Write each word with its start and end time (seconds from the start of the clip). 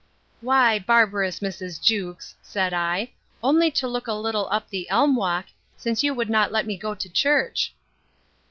Why, 0.39 0.79
barbarous 0.79 1.41
Mrs. 1.41 1.79
Jewkes, 1.79 2.33
said 2.41 2.73
I, 2.73 3.11
only 3.43 3.69
to 3.69 3.87
look 3.87 4.07
a 4.07 4.13
little 4.13 4.47
up 4.49 4.67
the 4.67 4.89
elm 4.89 5.15
walk, 5.15 5.45
since 5.77 6.01
you 6.01 6.11
would 6.11 6.27
not 6.27 6.51
let 6.51 6.65
me 6.65 6.75
go 6.75 6.95
to 6.95 7.07
church. 7.07 7.71